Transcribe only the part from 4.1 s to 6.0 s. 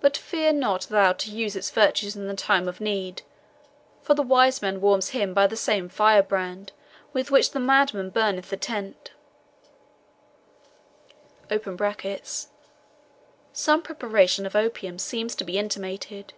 the wise man warms him by the same